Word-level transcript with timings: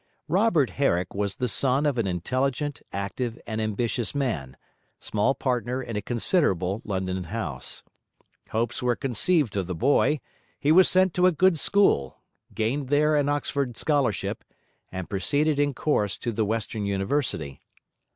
Robert 0.27 0.71
Herrick 0.71 1.13
was 1.13 1.35
the 1.35 1.47
son 1.47 1.85
of 1.85 1.99
an 1.99 2.07
intelligent, 2.07 2.81
active, 2.91 3.37
and 3.45 3.61
ambitious 3.61 4.15
man, 4.15 4.57
small 4.99 5.35
partner 5.35 5.79
in 5.79 5.95
a 5.95 6.01
considerable 6.01 6.81
London 6.83 7.25
house. 7.25 7.83
Hopes 8.49 8.81
were 8.81 8.95
conceived 8.95 9.55
of 9.55 9.67
the 9.67 9.75
boy; 9.75 10.19
he 10.59 10.71
was 10.71 10.89
sent 10.89 11.13
to 11.13 11.27
a 11.27 11.31
good 11.31 11.59
school, 11.59 12.17
gained 12.55 12.89
there 12.89 13.15
an 13.15 13.29
Oxford 13.29 13.77
scholarship, 13.77 14.43
and 14.91 15.07
proceeded 15.07 15.59
in 15.59 15.71
course 15.75 16.17
to 16.17 16.31
the 16.31 16.45
Western 16.45 16.87
University. 16.87 17.61